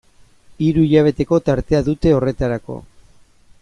[0.67, 2.83] Hiru hilabeteko tartea dute horretarako.